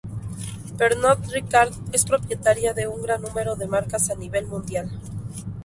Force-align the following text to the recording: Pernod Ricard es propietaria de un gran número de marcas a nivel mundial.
Pernod 0.79 1.27
Ricard 1.33 1.75
es 1.99 2.05
propietaria 2.13 2.73
de 2.73 2.87
un 2.87 3.03
gran 3.03 3.21
número 3.21 3.55
de 3.55 3.67
marcas 3.77 4.09
a 4.09 4.15
nivel 4.15 4.47
mundial. 4.47 4.89